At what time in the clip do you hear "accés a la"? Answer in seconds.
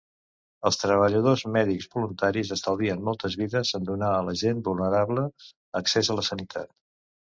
5.85-6.31